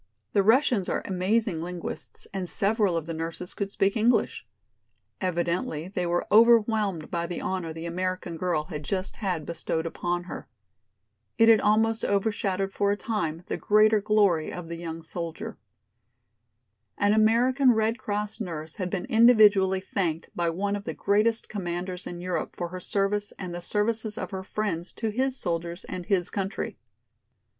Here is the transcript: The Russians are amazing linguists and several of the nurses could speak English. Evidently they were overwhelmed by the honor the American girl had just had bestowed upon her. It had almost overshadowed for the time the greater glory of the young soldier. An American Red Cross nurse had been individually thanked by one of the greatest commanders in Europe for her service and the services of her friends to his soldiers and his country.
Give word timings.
The 0.33 0.41
Russians 0.41 0.89
are 0.89 1.03
amazing 1.05 1.61
linguists 1.61 2.25
and 2.33 2.49
several 2.49 2.97
of 2.97 3.05
the 3.05 3.13
nurses 3.13 3.53
could 3.53 3.69
speak 3.71 3.95
English. 3.95 4.47
Evidently 5.21 5.89
they 5.89 6.07
were 6.07 6.25
overwhelmed 6.31 7.11
by 7.11 7.27
the 7.27 7.39
honor 7.39 7.71
the 7.71 7.85
American 7.85 8.35
girl 8.35 8.63
had 8.63 8.81
just 8.81 9.17
had 9.17 9.45
bestowed 9.45 9.85
upon 9.85 10.23
her. 10.23 10.47
It 11.37 11.49
had 11.49 11.61
almost 11.61 12.03
overshadowed 12.03 12.73
for 12.73 12.93
the 12.95 12.97
time 12.97 13.43
the 13.45 13.57
greater 13.57 14.01
glory 14.01 14.51
of 14.51 14.69
the 14.69 14.77
young 14.77 15.03
soldier. 15.03 15.59
An 16.97 17.13
American 17.13 17.71
Red 17.71 17.99
Cross 17.99 18.39
nurse 18.41 18.77
had 18.77 18.89
been 18.89 19.05
individually 19.05 19.81
thanked 19.81 20.31
by 20.35 20.49
one 20.49 20.75
of 20.75 20.85
the 20.85 20.95
greatest 20.95 21.47
commanders 21.47 22.07
in 22.07 22.21
Europe 22.21 22.55
for 22.57 22.69
her 22.69 22.79
service 22.79 23.33
and 23.37 23.53
the 23.53 23.61
services 23.61 24.17
of 24.17 24.31
her 24.31 24.41
friends 24.43 24.93
to 24.93 25.11
his 25.11 25.37
soldiers 25.37 25.83
and 25.83 26.07
his 26.07 26.31
country. 26.31 26.79